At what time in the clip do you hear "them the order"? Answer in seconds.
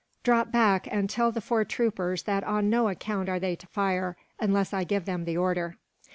5.05-5.77